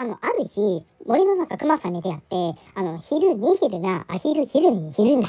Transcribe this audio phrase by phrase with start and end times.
[0.00, 5.28] あの、ある日、森の中熊さんに出会って、あの、昼、ニヒな、あ、昼、昼に昼な、